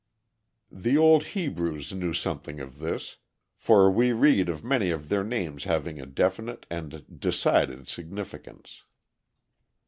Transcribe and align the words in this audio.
The 0.71 0.97
old 0.97 1.23
Hebrews 1.37 1.93
knew 1.93 2.11
something 2.11 2.59
of 2.59 2.79
this, 2.79 3.17
for 3.55 3.91
we 3.91 4.13
read 4.13 4.49
of 4.49 4.63
many 4.63 4.89
of 4.89 5.09
their 5.09 5.23
names 5.23 5.65
having 5.65 6.01
a 6.01 6.07
definite 6.07 6.65
and 6.71 7.19
decided 7.19 7.87
significance. 7.87 8.83